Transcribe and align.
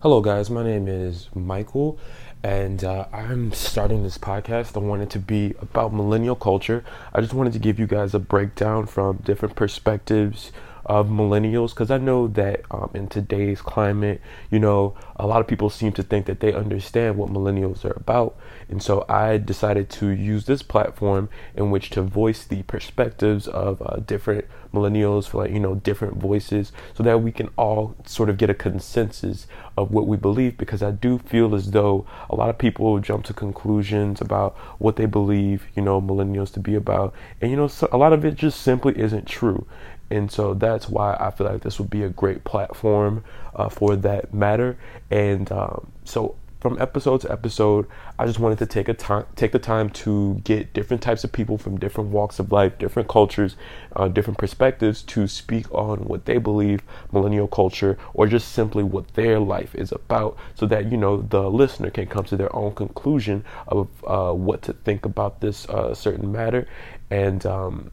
Hello, 0.00 0.20
guys. 0.20 0.48
My 0.48 0.62
name 0.62 0.86
is 0.86 1.28
Michael, 1.34 1.98
and 2.44 2.84
uh, 2.84 3.06
I'm 3.12 3.52
starting 3.52 4.04
this 4.04 4.16
podcast. 4.16 4.76
I 4.76 4.78
wanted 4.78 5.02
it 5.02 5.10
to 5.10 5.18
be 5.18 5.56
about 5.60 5.92
millennial 5.92 6.36
culture. 6.36 6.84
I 7.12 7.20
just 7.20 7.34
wanted 7.34 7.52
to 7.54 7.58
give 7.58 7.80
you 7.80 7.88
guys 7.88 8.14
a 8.14 8.20
breakdown 8.20 8.86
from 8.86 9.16
different 9.24 9.56
perspectives 9.56 10.52
of 10.88 11.08
millennials 11.08 11.70
because 11.70 11.90
I 11.90 11.98
know 11.98 12.26
that 12.28 12.62
um, 12.70 12.90
in 12.94 13.08
today's 13.08 13.60
climate, 13.60 14.22
you 14.50 14.58
know, 14.58 14.96
a 15.16 15.26
lot 15.26 15.40
of 15.40 15.46
people 15.46 15.68
seem 15.68 15.92
to 15.92 16.02
think 16.02 16.24
that 16.26 16.40
they 16.40 16.54
understand 16.54 17.18
what 17.18 17.30
millennials 17.30 17.84
are 17.84 17.92
about. 17.92 18.38
And 18.70 18.82
so 18.82 19.04
I 19.08 19.36
decided 19.36 19.90
to 19.90 20.08
use 20.08 20.46
this 20.46 20.62
platform 20.62 21.28
in 21.54 21.70
which 21.70 21.90
to 21.90 22.02
voice 22.02 22.44
the 22.44 22.62
perspectives 22.62 23.46
of 23.46 23.82
uh, 23.82 23.96
different 24.06 24.46
millennials 24.72 25.28
for 25.28 25.42
like, 25.42 25.52
you 25.52 25.60
know, 25.60 25.74
different 25.74 26.16
voices 26.16 26.72
so 26.94 27.02
that 27.02 27.22
we 27.22 27.32
can 27.32 27.50
all 27.56 27.94
sort 28.06 28.30
of 28.30 28.38
get 28.38 28.50
a 28.50 28.54
consensus 28.54 29.46
of 29.76 29.90
what 29.90 30.06
we 30.06 30.16
believe 30.16 30.56
because 30.56 30.82
I 30.82 30.90
do 30.90 31.18
feel 31.18 31.54
as 31.54 31.70
though 31.70 32.06
a 32.30 32.34
lot 32.34 32.48
of 32.48 32.58
people 32.58 32.98
jump 32.98 33.24
to 33.26 33.34
conclusions 33.34 34.20
about 34.22 34.56
what 34.78 34.96
they 34.96 35.06
believe, 35.06 35.66
you 35.76 35.82
know, 35.82 36.00
millennials 36.00 36.52
to 36.54 36.60
be 36.60 36.74
about. 36.74 37.14
And, 37.42 37.50
you 37.50 37.56
know, 37.56 37.68
so 37.68 37.88
a 37.92 37.98
lot 37.98 38.12
of 38.14 38.24
it 38.24 38.36
just 38.36 38.60
simply 38.62 38.98
isn't 38.98 39.26
true. 39.26 39.66
And 40.10 40.30
so 40.30 40.54
that's 40.54 40.88
why 40.88 41.16
I 41.20 41.30
feel 41.30 41.46
like 41.46 41.62
this 41.62 41.78
would 41.78 41.90
be 41.90 42.02
a 42.02 42.08
great 42.08 42.44
platform 42.44 43.24
uh, 43.54 43.68
for 43.68 43.96
that 43.96 44.32
matter. 44.32 44.78
And 45.10 45.50
um, 45.52 45.92
so 46.04 46.36
from 46.60 46.80
episode 46.80 47.20
to 47.20 47.30
episode, 47.30 47.86
I 48.18 48.26
just 48.26 48.40
wanted 48.40 48.58
to 48.58 48.66
take 48.66 48.88
a 48.88 48.94
time, 48.94 49.26
take 49.36 49.52
the 49.52 49.60
time 49.60 49.90
to 49.90 50.40
get 50.42 50.72
different 50.72 51.02
types 51.02 51.22
of 51.22 51.30
people 51.30 51.56
from 51.56 51.78
different 51.78 52.10
walks 52.10 52.38
of 52.40 52.50
life, 52.50 52.78
different 52.78 53.08
cultures, 53.08 53.56
uh, 53.94 54.08
different 54.08 54.38
perspectives 54.38 55.02
to 55.02 55.28
speak 55.28 55.72
on 55.72 56.00
what 56.00 56.24
they 56.24 56.38
believe 56.38 56.82
millennial 57.12 57.46
culture, 57.46 57.96
or 58.12 58.26
just 58.26 58.52
simply 58.52 58.82
what 58.82 59.06
their 59.14 59.38
life 59.38 59.74
is 59.74 59.92
about, 59.92 60.36
so 60.54 60.66
that 60.66 60.90
you 60.90 60.96
know 60.96 61.22
the 61.22 61.48
listener 61.48 61.90
can 61.90 62.06
come 62.06 62.24
to 62.24 62.36
their 62.36 62.54
own 62.54 62.74
conclusion 62.74 63.44
of 63.68 63.88
uh, 64.06 64.32
what 64.32 64.62
to 64.62 64.72
think 64.72 65.06
about 65.06 65.40
this 65.40 65.68
uh, 65.68 65.94
certain 65.94 66.32
matter. 66.32 66.66
And 67.10 67.46
um, 67.46 67.92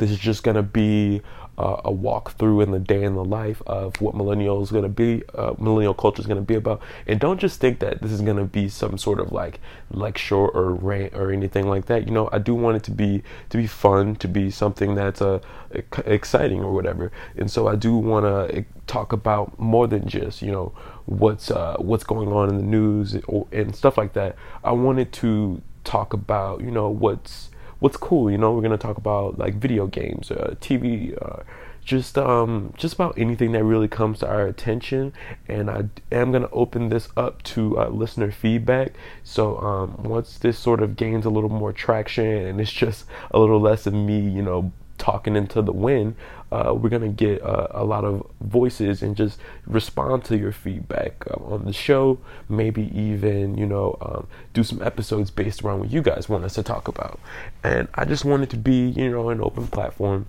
this 0.00 0.10
is 0.10 0.18
just 0.18 0.42
going 0.42 0.56
to 0.56 0.62
be 0.62 1.22
uh, 1.60 1.78
a 1.84 1.92
walkthrough 1.92 2.62
in 2.62 2.70
the 2.70 2.78
day 2.78 3.02
in 3.02 3.14
the 3.14 3.24
life 3.24 3.60
of 3.66 4.00
what 4.00 4.14
millennial 4.14 4.62
is 4.62 4.70
going 4.70 4.82
to 4.82 4.88
be, 4.88 5.22
uh, 5.34 5.52
millennial 5.58 5.92
culture 5.92 6.20
is 6.20 6.26
going 6.26 6.40
to 6.40 6.44
be 6.44 6.54
about. 6.54 6.80
And 7.06 7.20
don't 7.20 7.38
just 7.38 7.60
think 7.60 7.80
that 7.80 8.00
this 8.00 8.10
is 8.10 8.22
going 8.22 8.38
to 8.38 8.44
be 8.44 8.70
some 8.70 8.96
sort 8.96 9.20
of 9.20 9.30
like 9.30 9.60
lecture 9.90 10.36
or 10.36 10.72
rant 10.72 11.12
or 11.14 11.30
anything 11.30 11.68
like 11.68 11.84
that. 11.86 12.06
You 12.06 12.14
know, 12.14 12.30
I 12.32 12.38
do 12.38 12.54
want 12.54 12.78
it 12.78 12.82
to 12.84 12.90
be 12.90 13.22
to 13.50 13.58
be 13.58 13.66
fun, 13.66 14.16
to 14.16 14.28
be 14.28 14.50
something 14.50 14.94
that's 14.94 15.20
uh, 15.20 15.40
exciting 16.06 16.64
or 16.64 16.72
whatever. 16.72 17.12
And 17.36 17.50
so 17.50 17.68
I 17.68 17.76
do 17.76 17.94
want 17.94 18.24
to 18.24 18.56
eh, 18.56 18.62
talk 18.86 19.12
about 19.12 19.58
more 19.58 19.86
than 19.86 20.08
just 20.08 20.40
you 20.40 20.50
know 20.50 20.72
what's 21.04 21.50
uh, 21.50 21.76
what's 21.78 22.04
going 22.04 22.32
on 22.32 22.48
in 22.48 22.56
the 22.56 22.62
news 22.62 23.18
and 23.52 23.76
stuff 23.76 23.98
like 23.98 24.14
that. 24.14 24.34
I 24.64 24.72
wanted 24.72 25.12
to 25.12 25.60
talk 25.84 26.14
about 26.14 26.62
you 26.62 26.70
know 26.70 26.88
what's 26.88 27.49
what's 27.80 27.96
cool. 27.96 28.30
You 28.30 28.38
know, 28.38 28.52
we're 28.52 28.62
gonna 28.62 28.78
talk 28.78 28.96
about 28.96 29.38
like 29.38 29.54
video 29.54 29.86
games, 29.86 30.30
uh, 30.30 30.54
TV, 30.60 31.16
uh, 31.20 31.42
just 31.84 32.16
um, 32.18 32.72
just 32.76 32.94
about 32.94 33.18
anything 33.18 33.52
that 33.52 33.64
really 33.64 33.88
comes 33.88 34.20
to 34.20 34.28
our 34.28 34.46
attention. 34.46 35.12
And 35.48 35.70
I 35.70 35.84
am 36.12 36.30
gonna 36.30 36.48
open 36.52 36.90
this 36.90 37.08
up 37.16 37.42
to 37.44 37.78
uh, 37.78 37.88
listener 37.88 38.30
feedback. 38.30 38.92
So 39.24 39.58
um, 39.58 40.02
once 40.02 40.38
this 40.38 40.58
sort 40.58 40.82
of 40.82 40.96
gains 40.96 41.24
a 41.24 41.30
little 41.30 41.50
more 41.50 41.72
traction 41.72 42.24
and 42.26 42.60
it's 42.60 42.72
just 42.72 43.06
a 43.30 43.38
little 43.38 43.60
less 43.60 43.86
of 43.86 43.94
me, 43.94 44.20
you 44.20 44.42
know, 44.42 44.72
talking 45.00 45.34
into 45.34 45.62
the 45.62 45.72
wind, 45.72 46.14
uh, 46.52 46.72
we're 46.76 46.88
gonna 46.90 47.08
get 47.08 47.42
uh, 47.42 47.68
a 47.70 47.84
lot 47.84 48.04
of 48.04 48.24
voices 48.40 49.02
and 49.02 49.16
just 49.16 49.40
respond 49.66 50.24
to 50.26 50.36
your 50.36 50.52
feedback 50.52 51.24
um, 51.32 51.42
on 51.44 51.64
the 51.64 51.72
show. 51.72 52.18
Maybe 52.48 52.82
even 52.96 53.56
you 53.58 53.66
know 53.66 53.96
um, 54.00 54.26
do 54.54 54.62
some 54.62 54.80
episodes 54.82 55.30
based 55.30 55.64
around 55.64 55.80
what 55.80 55.90
you 55.90 56.02
guys 56.02 56.28
want 56.28 56.44
us 56.44 56.54
to 56.54 56.62
talk 56.62 56.86
about. 56.86 57.18
And 57.64 57.88
I 57.94 58.04
just 58.04 58.24
wanted 58.24 58.50
to 58.50 58.56
be 58.56 58.90
you 58.90 59.10
know 59.10 59.30
an 59.30 59.40
open 59.40 59.66
platform 59.66 60.26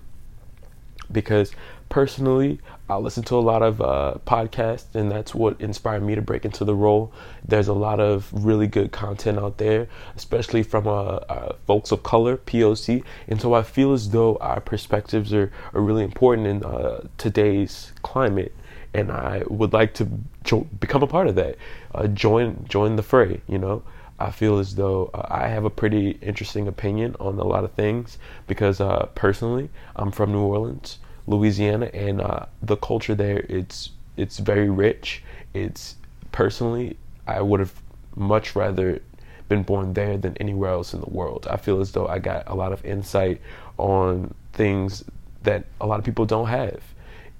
because 1.10 1.52
personally, 1.88 2.58
I 2.88 2.96
listen 2.96 3.22
to 3.24 3.36
a 3.36 3.40
lot 3.40 3.62
of 3.62 3.80
uh, 3.80 4.14
podcasts, 4.26 4.94
and 4.94 5.10
that's 5.10 5.34
what 5.34 5.60
inspired 5.60 6.02
me 6.02 6.14
to 6.14 6.22
break 6.22 6.44
into 6.44 6.64
the 6.64 6.74
role. 6.74 7.12
There's 7.46 7.68
a 7.68 7.72
lot 7.72 8.00
of 8.00 8.30
really 8.32 8.66
good 8.66 8.92
content 8.92 9.38
out 9.38 9.58
there, 9.58 9.88
especially 10.16 10.62
from 10.62 10.86
uh, 10.86 11.16
uh, 11.28 11.56
folks 11.66 11.92
of 11.92 12.02
color, 12.02 12.36
POC. 12.38 13.04
And 13.28 13.40
so 13.40 13.54
I 13.54 13.62
feel 13.62 13.92
as 13.92 14.10
though 14.10 14.36
our 14.36 14.60
perspectives 14.60 15.32
are, 15.32 15.52
are 15.74 15.80
really 15.80 16.04
important 16.04 16.46
in 16.46 16.64
uh, 16.64 17.06
today's 17.18 17.92
climate. 18.02 18.54
And 18.94 19.10
I 19.10 19.42
would 19.48 19.72
like 19.72 19.94
to 19.94 20.08
jo- 20.44 20.66
become 20.80 21.02
a 21.02 21.06
part 21.06 21.26
of 21.26 21.34
that, 21.36 21.56
uh, 21.94 22.08
join 22.08 22.66
join 22.68 22.96
the 22.96 23.02
fray. 23.02 23.40
You 23.48 23.58
know, 23.58 23.82
I 24.18 24.30
feel 24.30 24.58
as 24.58 24.74
though 24.74 25.10
uh, 25.14 25.26
I 25.30 25.48
have 25.48 25.64
a 25.64 25.70
pretty 25.70 26.18
interesting 26.22 26.68
opinion 26.68 27.16
on 27.18 27.38
a 27.38 27.44
lot 27.44 27.64
of 27.64 27.72
things 27.72 28.18
because 28.46 28.80
uh, 28.80 29.06
personally, 29.14 29.68
I'm 29.96 30.10
from 30.12 30.32
New 30.32 30.42
Orleans, 30.42 30.98
Louisiana, 31.26 31.86
and 31.86 32.20
uh, 32.20 32.46
the 32.62 32.76
culture 32.76 33.14
there 33.14 33.44
it's 33.48 33.90
it's 34.16 34.38
very 34.38 34.70
rich. 34.70 35.22
It's 35.54 35.96
personally, 36.30 36.96
I 37.26 37.40
would 37.40 37.60
have 37.60 37.72
much 38.14 38.54
rather 38.54 39.00
been 39.48 39.62
born 39.62 39.94
there 39.94 40.16
than 40.18 40.36
anywhere 40.36 40.70
else 40.70 40.94
in 40.94 41.00
the 41.00 41.10
world. 41.10 41.46
I 41.50 41.56
feel 41.56 41.80
as 41.80 41.92
though 41.92 42.06
I 42.06 42.18
got 42.18 42.44
a 42.46 42.54
lot 42.54 42.72
of 42.72 42.84
insight 42.84 43.40
on 43.78 44.34
things 44.52 45.04
that 45.42 45.64
a 45.80 45.86
lot 45.86 45.98
of 45.98 46.04
people 46.04 46.26
don't 46.26 46.48
have, 46.48 46.80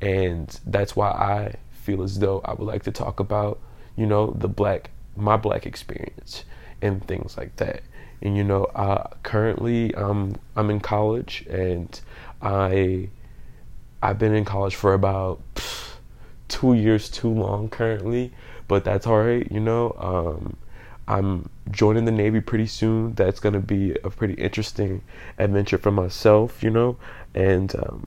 and 0.00 0.58
that's 0.66 0.96
why 0.96 1.10
I 1.10 1.54
feel 1.70 2.02
as 2.02 2.18
though 2.18 2.40
I 2.44 2.54
would 2.54 2.66
like 2.66 2.82
to 2.84 2.90
talk 2.92 3.20
about, 3.20 3.60
you 3.96 4.06
know, 4.06 4.30
the 4.32 4.48
black 4.48 4.90
my 5.14 5.36
black 5.36 5.66
experience 5.66 6.44
and 6.82 7.06
things 7.06 7.37
like 7.38 7.56
that. 7.56 7.82
And 8.20 8.37
you 8.37 8.44
know, 8.44 8.65
uh, 8.65 9.09
currently 9.22 9.94
um, 9.94 10.37
I'm 10.56 10.70
in 10.70 10.81
college, 10.81 11.47
and 11.48 12.00
I 12.41 13.09
I've 14.03 14.19
been 14.19 14.34
in 14.34 14.44
college 14.44 14.75
for 14.75 14.94
about 14.94 15.41
pff, 15.54 15.94
two 16.48 16.75
years 16.75 17.09
too 17.09 17.31
long 17.31 17.69
currently, 17.69 18.32
but 18.69 18.84
that's 18.84 19.06
all 19.06 19.20
right. 19.22 19.50
You 19.50 19.60
know, 19.60 19.97
um, 19.98 20.56
I'm 21.09 21.48
joining 21.70 22.04
the 22.04 22.12
Navy 22.12 22.41
pretty 22.41 22.66
soon. 22.66 23.14
That's 23.14 23.41
gonna 23.41 23.60
be 23.60 23.97
a 24.04 24.10
pretty 24.10 24.34
interesting 24.34 25.03
adventure 25.38 25.78
for 25.78 25.91
myself. 25.91 26.62
You 26.62 26.70
know, 26.70 26.97
and 27.34 27.75
um, 27.76 28.06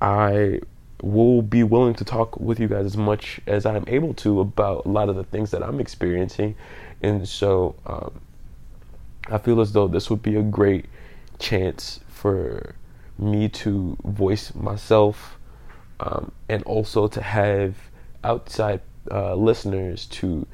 I 0.00 0.60
will 1.02 1.42
be 1.42 1.62
willing 1.62 1.94
to 1.94 2.04
talk 2.04 2.38
with 2.38 2.60
you 2.60 2.68
guys 2.68 2.86
as 2.86 2.96
much 2.96 3.40
as 3.46 3.66
I'm 3.66 3.84
able 3.86 4.14
to 4.14 4.40
about 4.40 4.86
a 4.86 4.88
lot 4.88 5.08
of 5.08 5.16
the 5.16 5.24
things 5.24 5.50
that 5.52 5.62
I'm 5.62 5.80
experiencing. 5.80 6.54
And 7.02 7.28
so 7.28 7.74
um, 7.86 8.20
I 9.28 9.38
feel 9.38 9.60
as 9.60 9.72
though 9.72 9.88
this 9.88 10.10
would 10.10 10.22
be 10.22 10.36
a 10.36 10.42
great 10.42 10.86
chance 11.38 12.00
for 12.08 12.74
me 13.18 13.48
to 13.48 13.96
voice 14.04 14.54
myself 14.54 15.38
um, 16.00 16.32
and 16.48 16.62
also 16.64 17.08
to 17.08 17.22
have 17.22 17.76
outside 18.24 18.80
uh, 19.10 19.34
listeners 19.34 20.06
to 20.06 20.46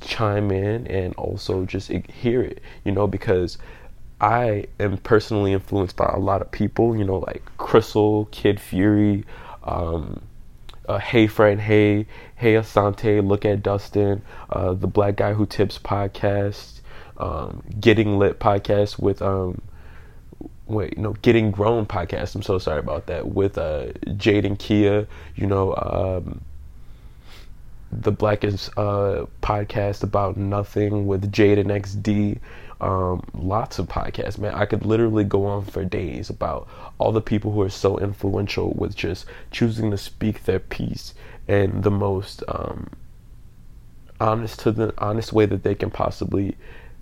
chime 0.00 0.50
in 0.50 0.86
and 0.86 1.14
also 1.16 1.64
just 1.64 1.90
hear 1.90 2.42
it, 2.42 2.62
you 2.84 2.92
know, 2.92 3.06
because 3.06 3.58
I 4.20 4.66
am 4.80 4.98
personally 4.98 5.52
influenced 5.52 5.96
by 5.96 6.10
a 6.12 6.18
lot 6.18 6.42
of 6.42 6.50
people, 6.50 6.96
you 6.96 7.04
know, 7.04 7.18
like 7.18 7.42
Crissle, 7.58 8.30
Kid 8.30 8.60
Fury, 8.60 9.24
um, 9.68 10.22
uh, 10.88 10.98
Hey 10.98 11.26
Fran, 11.26 11.58
Hey, 11.58 12.06
Hey 12.36 12.54
Asante, 12.54 13.26
Look 13.26 13.44
at 13.44 13.62
Dustin, 13.62 14.22
uh, 14.50 14.74
the 14.74 14.86
Black 14.86 15.16
Guy 15.16 15.34
Who 15.34 15.46
Tips 15.46 15.78
podcast, 15.78 16.80
um, 17.18 17.62
Getting 17.78 18.18
Lit 18.18 18.40
podcast 18.40 18.98
with 18.98 19.20
um, 19.22 19.60
wait, 20.66 20.98
no, 20.98 21.12
Getting 21.14 21.50
Grown 21.50 21.86
podcast. 21.86 22.34
I'm 22.34 22.42
so 22.42 22.58
sorry 22.58 22.78
about 22.78 23.06
that 23.06 23.28
with 23.28 23.58
uh, 23.58 23.92
Jade 24.16 24.44
and 24.44 24.58
Kia. 24.58 25.06
You 25.34 25.46
know, 25.46 25.74
um, 25.74 26.40
the 27.90 28.12
Blackest 28.12 28.70
uh, 28.76 29.26
podcast 29.42 30.02
about 30.02 30.36
nothing 30.36 31.06
with 31.06 31.30
Jade 31.32 31.58
and 31.58 31.70
XD. 31.70 32.38
Um, 32.80 33.22
lots 33.34 33.78
of 33.78 33.88
podcasts, 33.88 34.38
man. 34.38 34.54
I 34.54 34.64
could 34.64 34.84
literally 34.84 35.24
go 35.24 35.46
on 35.46 35.64
for 35.64 35.84
days 35.84 36.30
about 36.30 36.68
all 36.98 37.10
the 37.10 37.20
people 37.20 37.50
who 37.50 37.62
are 37.62 37.70
so 37.70 37.98
influential 37.98 38.72
with 38.76 38.94
just 38.94 39.26
choosing 39.50 39.90
to 39.90 39.98
speak 39.98 40.44
their 40.44 40.60
piece 40.60 41.14
in 41.48 41.80
the 41.80 41.90
most 41.90 42.44
um, 42.46 42.90
honest 44.20 44.60
to 44.60 44.72
the 44.72 44.94
honest 44.98 45.32
way 45.32 45.46
that 45.46 45.62
they 45.62 45.74
can 45.74 45.90
possibly 45.90 46.56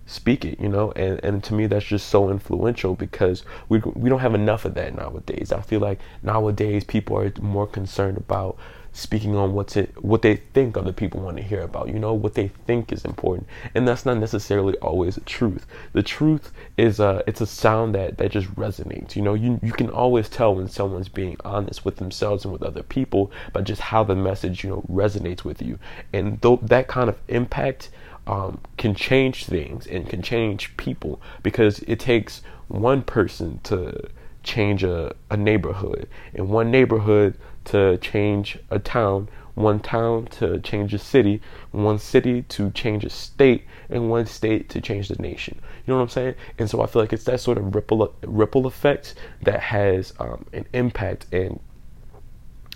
speak 0.07 0.45
it, 0.45 0.61
you 0.61 0.69
know, 0.69 0.93
and, 0.93 1.23
and 1.25 1.43
to 1.45 1.53
me 1.53 1.67
that's 1.67 1.85
just 1.85 2.09
so 2.09 2.31
influential 2.31 2.95
because 2.95 3.43
we 3.69 3.81
we 3.95 4.09
don't 4.09 4.21
have 4.21 4.35
enough 4.35 4.65
of 4.65 4.75
that 4.75 4.95
nowadays. 4.95 5.53
I 5.53 5.61
feel 5.61 5.81
like 5.81 5.99
nowadays 6.23 6.85
people 6.85 7.19
are 7.19 7.33
more 7.41 7.67
concerned 7.67 8.17
about 8.17 8.57
speaking 8.97 9.37
on 9.37 9.53
what's 9.53 9.77
it 9.77 10.03
what 10.03 10.23
they 10.23 10.37
think 10.37 10.77
other 10.77 10.93
people 10.93 11.21
want 11.21 11.37
to 11.37 11.43
hear 11.43 11.61
about 11.61 11.89
you 11.89 11.99
know? 11.99 12.15
What 12.15 12.35
they 12.35 12.49
think 12.67 12.93
is 12.93 13.05
important. 13.05 13.47
And 13.75 13.87
that's 13.87 14.07
not 14.07 14.17
necessarily 14.19 14.75
always 14.79 15.17
the 15.17 15.21
truth. 15.21 15.67
The 15.93 16.03
truth 16.03 16.51
is 16.77 16.99
uh 16.99 17.23
it's 17.27 17.41
a 17.41 17.47
sound 17.47 17.95
that 17.95 18.19
that 18.19 18.31
just 18.31 18.49
resonates 18.57 19.15
you 19.15 19.23
know? 19.23 19.35
You 19.35 19.61
you 19.63 19.73
can 19.73 19.91
always 19.91 20.29
tell 20.29 20.55
when 20.55 20.69
someone's 20.69 21.09
being 21.09 21.37
honest 21.45 21.85
with 21.85 21.97
themselves 21.97 22.45
and 22.45 22.53
with 22.53 22.63
other 22.63 22.83
people 22.83 23.31
by 23.53 23.61
just 23.61 23.81
how 23.81 24.03
the 24.03 24.17
message 24.17 24.65
you 24.65 24.71
know 24.71 24.85
resonates 24.91 25.45
with 25.45 25.61
you. 25.61 25.79
And 26.13 26.41
th- 26.41 26.61
that 26.63 26.89
kind 26.89 27.09
of 27.09 27.19
impact 27.29 27.91
um, 28.27 28.61
can 28.77 28.95
change 28.95 29.45
things 29.45 29.87
and 29.87 30.09
can 30.09 30.23
change 30.23 30.77
people 30.77 31.21
because 31.43 31.81
it 31.81 32.01
takes 32.01 32.43
one 32.69 33.03
person 33.03 33.61
to 33.65 34.09
change 34.47 34.85
a, 34.85 35.15
a 35.31 35.37
neighborhood 35.37 36.09
and 36.33 36.49
one 36.49 36.71
neighborhood 36.71 37.37
to 37.65 37.99
change 37.99 38.59
a 38.71 38.79
town, 38.79 39.29
one 39.55 39.81
town 39.81 40.27
to 40.27 40.61
change 40.61 40.95
a 40.95 40.99
city, 40.99 41.43
one 41.73 41.99
city 41.99 42.43
to 42.43 42.71
change 42.71 43.05
a 43.05 43.11
state, 43.11 43.65
and 43.91 44.09
one 44.09 44.25
state 44.25 44.69
to 44.69 44.81
change 44.81 45.09
the 45.09 45.21
nation. 45.21 45.59
You 45.85 45.93
know 45.93 45.97
what 45.97 46.05
I'm 46.05 46.09
saying? 46.09 46.35
And 46.59 46.71
so 46.71 46.81
I 46.81 46.87
feel 46.87 47.03
like 47.03 47.13
it's 47.13 47.25
that 47.25 47.41
sort 47.41 47.59
of 47.59 47.75
ripple 47.75 48.15
ripple 48.23 48.67
effect 48.67 49.15
that 49.43 49.61
has 49.61 50.15
um, 50.21 50.47
an 50.53 50.67
impact 50.73 51.27
in 51.33 51.59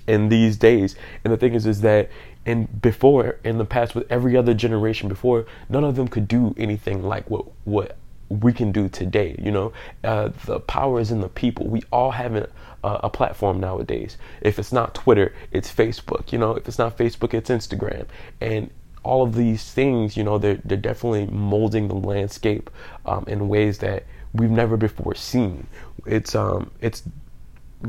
in 0.06 0.28
these 0.28 0.56
days. 0.56 0.96
And 1.22 1.32
the 1.32 1.36
thing 1.36 1.54
is, 1.54 1.66
is 1.66 1.82
that 1.82 2.10
in 2.44 2.64
before 2.64 3.38
in 3.44 3.58
the 3.58 3.64
past 3.64 3.94
with 3.94 4.10
every 4.10 4.36
other 4.36 4.54
generation 4.54 5.08
before, 5.08 5.46
none 5.68 5.84
of 5.84 5.94
them 5.94 6.08
could 6.08 6.26
do 6.26 6.54
anything 6.56 7.02
like 7.04 7.30
what 7.30 7.46
what 7.64 7.96
we 8.30 8.52
can 8.52 8.72
do 8.72 8.88
today. 8.88 9.34
You 9.38 9.50
know, 9.50 9.72
uh, 10.04 10.30
the 10.46 10.60
power 10.60 11.00
is 11.00 11.10
in 11.10 11.20
the 11.20 11.28
people. 11.28 11.66
We 11.66 11.82
all 11.92 12.12
have 12.12 12.34
a, 12.36 12.48
a, 12.82 13.10
platform 13.10 13.60
nowadays. 13.60 14.16
If 14.40 14.58
it's 14.58 14.72
not 14.72 14.94
Twitter, 14.94 15.34
it's 15.50 15.70
Facebook. 15.72 16.32
You 16.32 16.38
know, 16.38 16.54
if 16.54 16.66
it's 16.68 16.78
not 16.78 16.96
Facebook, 16.96 17.34
it's 17.34 17.50
Instagram. 17.50 18.06
And 18.40 18.70
all 19.02 19.22
of 19.22 19.34
these 19.34 19.70
things, 19.72 20.16
you 20.16 20.22
know, 20.22 20.38
they're 20.38 20.60
they're 20.64 20.78
definitely 20.78 21.26
molding 21.26 21.88
the 21.88 21.94
landscape 21.94 22.70
um, 23.04 23.24
in 23.26 23.48
ways 23.48 23.78
that 23.78 24.04
we've 24.32 24.50
never 24.50 24.76
before 24.76 25.14
seen. 25.14 25.66
It's 26.06 26.34
um 26.34 26.70
it's 26.80 27.02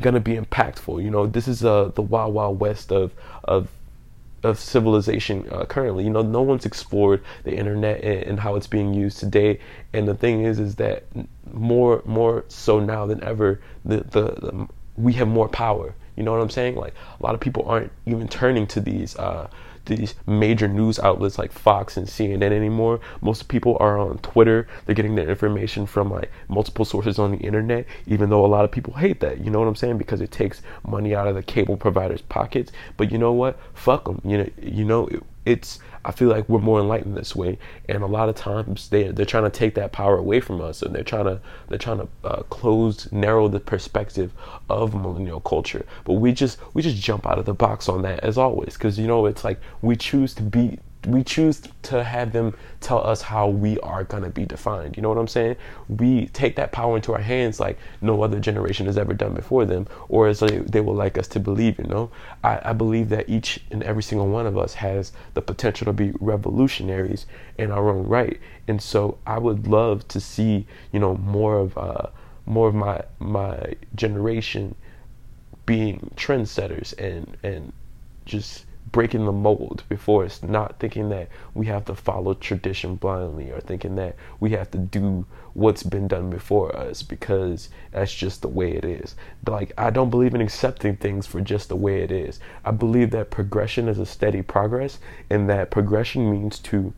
gonna 0.00 0.20
be 0.20 0.36
impactful. 0.36 1.02
You 1.02 1.10
know, 1.10 1.26
this 1.26 1.46
is 1.46 1.64
uh 1.64 1.92
the 1.94 2.02
wild 2.02 2.34
wild 2.34 2.58
west 2.60 2.90
of 2.90 3.14
of 3.44 3.68
of 4.42 4.58
civilization 4.58 5.48
uh, 5.50 5.64
currently. 5.64 6.04
You 6.04 6.10
know, 6.10 6.22
no 6.22 6.42
one's 6.42 6.66
explored 6.66 7.22
the 7.44 7.54
internet 7.54 8.02
and, 8.02 8.22
and, 8.24 8.40
how 8.40 8.56
it's 8.56 8.66
being 8.66 8.92
used 8.92 9.18
today. 9.18 9.60
And 9.92 10.08
the 10.08 10.14
thing 10.14 10.42
is, 10.42 10.58
is 10.58 10.76
that 10.76 11.04
more 11.52 12.02
more 12.04 12.44
so 12.48 12.80
now 12.80 13.06
than 13.06 13.22
ever, 13.22 13.60
the, 13.84 13.98
the, 13.98 14.22
the 14.22 14.68
we 14.96 15.12
have 15.14 15.28
more 15.28 15.48
power. 15.48 15.94
You 16.16 16.22
know 16.22 16.32
what 16.32 16.40
I'm 16.40 16.50
saying? 16.50 16.76
Like 16.76 16.94
a 17.18 17.22
lot 17.22 17.34
of 17.34 17.40
people 17.40 17.64
aren't 17.66 17.92
even 18.06 18.28
turning 18.28 18.66
to 18.68 18.80
these 18.80 19.16
uh, 19.16 19.48
these 19.86 20.14
major 20.26 20.68
news 20.68 20.98
outlets 20.98 21.38
like 21.38 21.52
Fox 21.52 21.96
and 21.96 22.06
CNN 22.06 22.52
anymore. 22.52 23.00
Most 23.20 23.48
people 23.48 23.76
are 23.80 23.98
on 23.98 24.18
Twitter. 24.18 24.68
They're 24.86 24.94
getting 24.94 25.14
their 25.14 25.28
information 25.28 25.86
from 25.86 26.10
like 26.10 26.30
multiple 26.48 26.84
sources 26.84 27.18
on 27.18 27.32
the 27.32 27.38
internet, 27.38 27.86
even 28.06 28.30
though 28.30 28.44
a 28.44 28.46
lot 28.46 28.64
of 28.64 28.70
people 28.70 28.94
hate 28.94 29.20
that. 29.20 29.44
You 29.44 29.50
know 29.50 29.58
what 29.58 29.68
I'm 29.68 29.76
saying? 29.76 29.98
Because 29.98 30.20
it 30.20 30.30
takes 30.30 30.62
money 30.86 31.14
out 31.14 31.28
of 31.28 31.34
the 31.34 31.42
cable 31.42 31.76
providers' 31.76 32.22
pockets. 32.22 32.72
But 32.96 33.10
you 33.10 33.18
know 33.18 33.32
what? 33.32 33.58
Fuck 33.74 34.04
them. 34.04 34.20
You 34.24 34.38
know, 34.38 34.50
you 34.60 34.84
know, 34.84 35.08
it's 35.44 35.78
I 36.04 36.10
feel 36.10 36.28
like 36.28 36.48
we're 36.48 36.58
more 36.58 36.80
enlightened 36.80 37.16
this 37.16 37.36
way, 37.36 37.58
and 37.88 38.02
a 38.02 38.06
lot 38.06 38.28
of 38.28 38.34
times 38.34 38.88
they 38.88 39.04
they're 39.08 39.26
trying 39.26 39.44
to 39.44 39.50
take 39.50 39.74
that 39.76 39.92
power 39.92 40.16
away 40.16 40.40
from 40.40 40.60
us, 40.60 40.82
and 40.82 40.94
they're 40.94 41.04
trying 41.04 41.26
to 41.26 41.40
they're 41.68 41.78
trying 41.78 41.98
to 41.98 42.08
uh, 42.24 42.42
close, 42.44 43.10
narrow 43.12 43.48
the 43.48 43.60
perspective 43.60 44.32
of 44.68 44.94
millennial 44.94 45.40
culture. 45.40 45.86
But 46.04 46.14
we 46.14 46.32
just 46.32 46.58
we 46.74 46.82
just 46.82 47.00
jump 47.00 47.26
out 47.26 47.38
of 47.38 47.44
the 47.44 47.54
box 47.54 47.88
on 47.88 48.02
that 48.02 48.20
as 48.20 48.36
always, 48.36 48.74
because 48.74 48.98
you 48.98 49.06
know 49.06 49.26
it's 49.26 49.44
like 49.44 49.60
we 49.80 49.96
choose 49.96 50.34
to 50.34 50.42
be 50.42 50.78
we 51.06 51.24
choose 51.24 51.62
to 51.82 52.04
have 52.04 52.32
them 52.32 52.54
tell 52.80 53.04
us 53.04 53.22
how 53.22 53.48
we 53.48 53.78
are 53.80 54.04
going 54.04 54.22
to 54.22 54.30
be 54.30 54.44
defined. 54.44 54.96
You 54.96 55.02
know 55.02 55.08
what 55.08 55.18
I'm 55.18 55.28
saying? 55.28 55.56
We 55.88 56.26
take 56.28 56.54
that 56.56 56.70
power 56.70 56.94
into 56.94 57.12
our 57.12 57.20
hands 57.20 57.58
like 57.58 57.78
no 58.00 58.22
other 58.22 58.38
generation 58.38 58.86
has 58.86 58.96
ever 58.96 59.12
done 59.12 59.34
before 59.34 59.64
them, 59.64 59.88
or 60.08 60.28
as 60.28 60.40
they, 60.40 60.58
they 60.58 60.80
will 60.80 60.94
like 60.94 61.18
us 61.18 61.26
to 61.28 61.40
believe, 61.40 61.78
you 61.78 61.86
know? 61.86 62.10
I, 62.44 62.60
I 62.70 62.72
believe 62.72 63.08
that 63.08 63.28
each 63.28 63.60
and 63.70 63.82
every 63.82 64.02
single 64.02 64.28
one 64.28 64.46
of 64.46 64.56
us 64.56 64.74
has 64.74 65.12
the 65.34 65.42
potential 65.42 65.86
to 65.86 65.92
be 65.92 66.12
revolutionaries 66.20 67.26
in 67.58 67.72
our 67.72 67.90
own 67.90 68.06
right. 68.06 68.38
And 68.68 68.80
so 68.80 69.18
I 69.26 69.38
would 69.38 69.66
love 69.66 70.06
to 70.08 70.20
see, 70.20 70.66
you 70.92 71.00
know, 71.00 71.16
more 71.16 71.58
of, 71.58 71.76
uh, 71.76 72.06
more 72.46 72.68
of 72.68 72.74
my, 72.74 73.02
my 73.18 73.74
generation 73.96 74.76
being 75.66 76.12
trendsetters 76.16 76.96
and, 76.98 77.36
and 77.42 77.72
just, 78.24 78.66
breaking 78.90 79.24
the 79.24 79.32
mold 79.32 79.84
before 79.88 80.24
it's 80.24 80.42
not 80.42 80.78
thinking 80.78 81.08
that 81.08 81.28
we 81.54 81.66
have 81.66 81.84
to 81.84 81.94
follow 81.94 82.34
tradition 82.34 82.96
blindly 82.96 83.50
or 83.50 83.60
thinking 83.60 83.94
that 83.96 84.16
we 84.40 84.50
have 84.50 84.70
to 84.70 84.78
do 84.78 85.24
what's 85.54 85.82
been 85.82 86.08
done 86.08 86.28
before 86.28 86.74
us 86.76 87.02
because 87.02 87.70
that's 87.90 88.14
just 88.14 88.42
the 88.42 88.48
way 88.48 88.72
it 88.72 88.84
is. 88.84 89.14
Like 89.46 89.72
I 89.78 89.90
don't 89.90 90.10
believe 90.10 90.34
in 90.34 90.40
accepting 90.40 90.96
things 90.96 91.26
for 91.26 91.40
just 91.40 91.68
the 91.68 91.76
way 91.76 92.02
it 92.02 92.10
is. 92.10 92.40
I 92.64 92.70
believe 92.70 93.10
that 93.12 93.30
progression 93.30 93.88
is 93.88 93.98
a 93.98 94.06
steady 94.06 94.42
progress 94.42 94.98
and 95.30 95.48
that 95.48 95.70
progression 95.70 96.30
means 96.30 96.58
to 96.60 96.92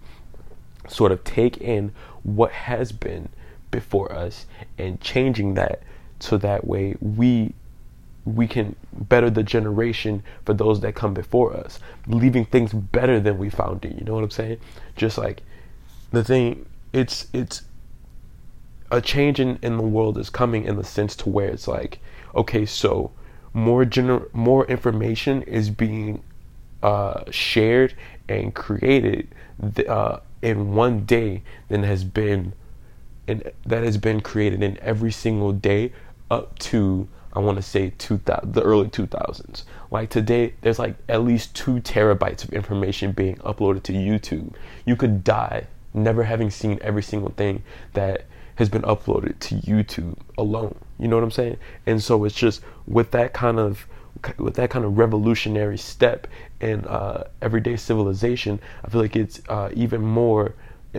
sort 0.88 1.12
of 1.12 1.22
take 1.24 1.58
in 1.58 1.92
what 2.22 2.50
has 2.52 2.92
been 2.92 3.28
before 3.70 4.12
us 4.12 4.46
and 4.78 5.00
changing 5.00 5.54
that 5.54 5.82
so 6.20 6.38
that 6.38 6.66
way 6.66 6.96
we 7.00 7.52
we 8.24 8.46
can 8.46 8.74
better 8.92 9.30
the 9.30 9.42
generation 9.42 10.22
for 10.44 10.54
those 10.54 10.80
that 10.80 10.94
come 10.94 11.14
before 11.14 11.54
us, 11.54 11.78
leaving 12.06 12.44
things 12.44 12.72
better 12.72 13.20
than 13.20 13.38
we 13.38 13.50
found 13.50 13.84
it. 13.84 13.96
You 13.98 14.04
know 14.04 14.14
what 14.14 14.24
I'm 14.24 14.30
saying? 14.30 14.58
Just 14.96 15.18
like 15.18 15.42
the 16.10 16.24
thing, 16.24 16.66
it's 16.92 17.26
it's 17.32 17.62
a 18.90 19.00
change 19.00 19.40
in, 19.40 19.58
in 19.62 19.76
the 19.76 19.82
world 19.82 20.18
is 20.18 20.30
coming 20.30 20.64
in 20.64 20.76
the 20.76 20.84
sense 20.84 21.16
to 21.16 21.28
where 21.28 21.48
it's 21.48 21.66
like, 21.66 21.98
okay, 22.34 22.64
so 22.64 23.10
more 23.52 23.84
gener- 23.84 24.32
more 24.32 24.66
information 24.66 25.42
is 25.42 25.70
being 25.70 26.22
uh, 26.82 27.24
shared 27.30 27.94
and 28.28 28.54
created 28.54 29.28
th- 29.74 29.88
uh, 29.88 30.20
in 30.42 30.74
one 30.74 31.04
day 31.04 31.42
than 31.68 31.82
has 31.82 32.04
been 32.04 32.52
and 33.26 33.50
that 33.64 33.82
has 33.82 33.96
been 33.96 34.20
created 34.20 34.62
in 34.62 34.78
every 34.80 35.10
single 35.10 35.52
day 35.52 35.92
up 36.30 36.58
to 36.58 37.08
I 37.34 37.40
want 37.40 37.56
to 37.56 37.62
say 37.62 37.92
2000, 37.98 38.52
the 38.52 38.62
early 38.62 38.88
2000s. 38.88 39.64
Like 39.90 40.10
today, 40.10 40.54
there's 40.60 40.78
like 40.78 40.96
at 41.08 41.24
least 41.24 41.54
two 41.54 41.80
terabytes 41.80 42.44
of 42.44 42.52
information 42.52 43.12
being 43.12 43.36
uploaded 43.36 43.82
to 43.84 43.92
YouTube. 43.92 44.54
You 44.84 44.96
could 44.96 45.24
die 45.24 45.66
never 45.92 46.24
having 46.24 46.50
seen 46.50 46.78
every 46.82 47.02
single 47.02 47.30
thing 47.30 47.62
that 47.94 48.26
has 48.56 48.68
been 48.68 48.82
uploaded 48.82 49.38
to 49.40 49.56
YouTube 49.56 50.16
alone. 50.38 50.76
You 50.98 51.08
know 51.08 51.16
what 51.16 51.24
I'm 51.24 51.30
saying? 51.30 51.58
And 51.86 52.02
so 52.02 52.24
it's 52.24 52.34
just 52.34 52.60
with 52.86 53.10
that 53.12 53.32
kind 53.32 53.58
of 53.58 53.86
with 54.38 54.54
that 54.54 54.70
kind 54.70 54.84
of 54.84 54.96
revolutionary 54.96 55.76
step 55.76 56.28
in 56.60 56.84
uh, 56.84 57.24
everyday 57.42 57.76
civilization, 57.76 58.60
I 58.84 58.88
feel 58.88 59.00
like 59.00 59.16
it's 59.16 59.42
uh, 59.48 59.70
even 59.74 60.02
more 60.02 60.54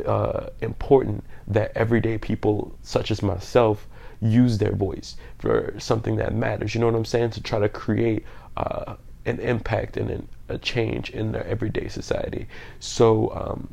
uh, 0.05 0.47
important 0.61 1.23
that 1.47 1.71
everyday 1.75 2.17
people 2.17 2.75
such 2.81 3.11
as 3.11 3.23
myself 3.23 3.87
use 4.31 4.57
their 4.57 4.73
voice 4.73 5.15
for 5.39 5.73
something 5.77 6.15
that 6.17 6.33
matters. 6.33 6.73
You 6.73 6.81
know 6.81 6.87
what 6.87 6.95
I'm 6.95 7.05
saying? 7.05 7.31
To 7.31 7.41
try 7.41 7.59
to 7.59 7.69
create 7.69 8.25
uh, 8.57 8.95
an 9.25 9.39
impact 9.39 9.97
and 9.97 10.09
an, 10.09 10.27
a 10.49 10.57
change 10.57 11.09
in 11.09 11.31
their 11.31 11.45
everyday 11.45 11.87
society. 11.87 12.47
So, 12.79 13.31
um, 13.35 13.67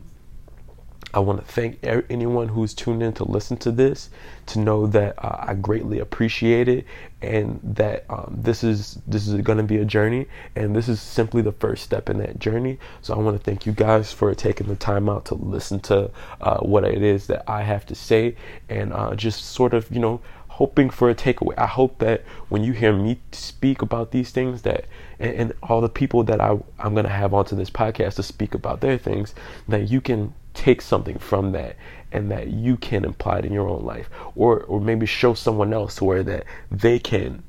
I 1.14 1.18
want 1.18 1.44
to 1.44 1.52
thank 1.52 1.78
anyone 1.82 2.48
who's 2.48 2.72
tuned 2.72 3.02
in 3.02 3.12
to 3.14 3.24
listen 3.24 3.58
to 3.58 3.70
this, 3.70 4.08
to 4.46 4.58
know 4.58 4.86
that 4.86 5.22
uh, 5.22 5.36
I 5.40 5.54
greatly 5.54 5.98
appreciate 5.98 6.68
it, 6.68 6.86
and 7.20 7.60
that 7.62 8.06
um, 8.08 8.34
this 8.38 8.64
is 8.64 8.98
this 9.06 9.28
is 9.28 9.38
going 9.42 9.58
to 9.58 9.64
be 9.64 9.76
a 9.76 9.84
journey, 9.84 10.26
and 10.56 10.74
this 10.74 10.88
is 10.88 11.02
simply 11.02 11.42
the 11.42 11.52
first 11.52 11.82
step 11.84 12.08
in 12.08 12.16
that 12.18 12.38
journey. 12.38 12.78
So 13.02 13.14
I 13.14 13.18
want 13.18 13.36
to 13.36 13.42
thank 13.42 13.66
you 13.66 13.72
guys 13.72 14.10
for 14.10 14.34
taking 14.34 14.68
the 14.68 14.76
time 14.76 15.08
out 15.08 15.26
to 15.26 15.34
listen 15.34 15.80
to 15.80 16.10
uh, 16.40 16.60
what 16.60 16.84
it 16.84 17.02
is 17.02 17.26
that 17.26 17.44
I 17.48 17.62
have 17.62 17.84
to 17.86 17.94
say, 17.94 18.34
and 18.70 18.94
uh, 18.94 19.14
just 19.14 19.44
sort 19.44 19.74
of 19.74 19.90
you 19.90 20.00
know 20.00 20.20
hoping 20.52 20.90
for 20.90 21.08
a 21.08 21.14
takeaway. 21.14 21.54
I 21.58 21.66
hope 21.66 21.98
that 21.98 22.22
when 22.48 22.62
you 22.62 22.72
hear 22.72 22.92
me 22.92 23.20
speak 23.32 23.82
about 23.82 24.10
these 24.10 24.30
things, 24.30 24.62
that 24.62 24.84
and, 25.18 25.34
and 25.34 25.52
all 25.62 25.80
the 25.80 25.88
people 25.88 26.22
that 26.24 26.40
I 26.40 26.58
I'm 26.78 26.94
gonna 26.94 27.08
have 27.08 27.32
onto 27.34 27.56
this 27.56 27.70
podcast 27.70 28.16
to 28.16 28.22
speak 28.22 28.54
about 28.54 28.80
their 28.80 28.98
things, 28.98 29.34
that 29.68 29.90
you 29.90 30.00
can 30.00 30.34
take 30.54 30.82
something 30.82 31.18
from 31.18 31.52
that 31.52 31.76
and 32.12 32.30
that 32.30 32.48
you 32.48 32.76
can 32.76 33.04
apply 33.04 33.38
it 33.38 33.44
in 33.46 33.52
your 33.52 33.68
own 33.68 33.84
life 33.84 34.10
or 34.34 34.60
or 34.64 34.80
maybe 34.80 35.06
show 35.06 35.32
someone 35.32 35.72
else 35.72 36.02
where 36.02 36.22
that 36.22 36.44
they 36.70 36.98
can 36.98 37.42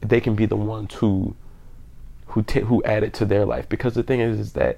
they 0.00 0.20
can 0.20 0.34
be 0.34 0.44
the 0.46 0.56
one 0.56 0.86
to 0.88 1.36
who 2.26 2.42
t- 2.42 2.60
who 2.60 2.82
add 2.84 3.04
it 3.04 3.14
to 3.14 3.24
their 3.24 3.44
life 3.44 3.68
because 3.68 3.94
the 3.94 4.02
thing 4.02 4.20
is 4.20 4.40
is 4.40 4.52
that 4.54 4.76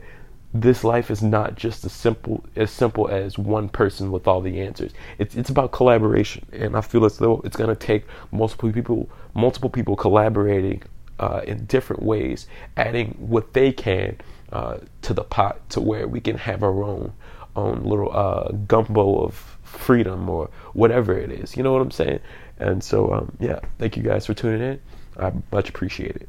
this 0.55 0.85
life 0.85 1.11
is 1.11 1.21
not 1.21 1.57
just 1.57 1.85
as 1.85 1.93
simple 1.93 2.45
as 2.55 2.71
simple 2.71 3.09
as 3.09 3.37
one 3.37 3.69
person 3.69 4.13
with 4.13 4.29
all 4.29 4.41
the 4.41 4.61
answers. 4.61 4.93
It's 5.19 5.35
it's 5.35 5.51
about 5.51 5.73
collaboration, 5.73 6.47
and 6.53 6.77
I 6.77 6.81
feel 6.81 7.05
as 7.05 7.19
though 7.19 7.43
it's 7.45 7.57
going 7.57 7.71
to 7.71 7.77
take 7.77 8.05
multiple 8.31 8.73
people 8.73 9.11
multiple 9.35 9.69
people 9.69 9.97
collaborating 9.97 10.83
uh, 11.19 11.41
in 11.45 11.67
different 11.67 12.05
ways, 12.05 12.47
adding 12.77 13.17
what 13.19 13.53
they 13.53 13.73
can 13.73 14.17
uh, 14.53 14.79
to 15.03 15.13
the 15.13 15.25
pot 15.25 15.69
to 15.71 15.81
where 15.81 16.07
we 16.07 16.21
can 16.21 16.39
have 16.39 16.63
our 16.63 16.85
own 16.85 17.13
own 17.57 17.83
little 17.83 18.17
uh, 18.17 18.51
gumbo 18.69 19.25
of 19.25 19.59
freedom 19.63 20.29
or 20.29 20.51
whatever 20.73 21.19
it 21.19 21.33
is. 21.33 21.57
You 21.57 21.65
know 21.65 21.73
what 21.73 21.83
I'm 21.83 21.91
saying? 21.91 22.21
And 22.59 22.83
so, 22.83 23.13
um, 23.13 23.37
yeah, 23.41 23.59
thank 23.79 23.97
you 23.97 24.03
guys 24.03 24.27
for 24.27 24.35
tuning 24.35 24.63
in. 24.63 24.81
I 25.19 25.33
much 25.51 25.69
appreciate 25.69 26.17
it. 26.17 26.29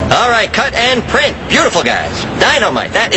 All 0.00 0.30
right, 0.30 0.52
cut 0.52 0.72
and 0.74 1.02
print. 1.04 1.36
Beautiful 1.48 1.82
guys. 1.82 2.24
Dynamite. 2.40 2.92
That 2.92 3.08
is 3.08 3.14